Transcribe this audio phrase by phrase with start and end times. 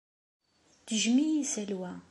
[0.85, 1.91] Tejjem-iyi Salwa.